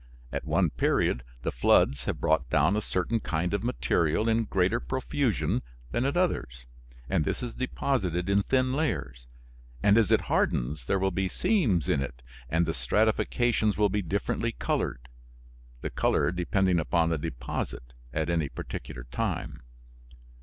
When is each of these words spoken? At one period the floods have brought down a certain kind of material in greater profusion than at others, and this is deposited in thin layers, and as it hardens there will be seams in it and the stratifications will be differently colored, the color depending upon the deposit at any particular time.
At 0.31 0.45
one 0.47 0.71
period 0.71 1.23
the 1.43 1.51
floods 1.51 2.05
have 2.05 2.19
brought 2.19 2.49
down 2.49 2.75
a 2.75 2.81
certain 2.81 3.19
kind 3.19 3.53
of 3.53 3.63
material 3.63 4.27
in 4.27 4.45
greater 4.45 4.79
profusion 4.79 5.61
than 5.91 6.05
at 6.05 6.17
others, 6.17 6.65
and 7.07 7.23
this 7.23 7.43
is 7.43 7.53
deposited 7.53 8.27
in 8.27 8.41
thin 8.41 8.73
layers, 8.73 9.27
and 9.83 9.99
as 9.99 10.11
it 10.11 10.21
hardens 10.21 10.87
there 10.87 10.97
will 10.97 11.11
be 11.11 11.29
seams 11.29 11.87
in 11.87 12.01
it 12.01 12.23
and 12.49 12.65
the 12.65 12.73
stratifications 12.73 13.77
will 13.77 13.89
be 13.89 14.01
differently 14.01 14.53
colored, 14.53 15.07
the 15.81 15.91
color 15.91 16.31
depending 16.31 16.79
upon 16.79 17.09
the 17.11 17.19
deposit 17.19 17.93
at 18.11 18.27
any 18.27 18.49
particular 18.49 19.03
time. 19.11 19.59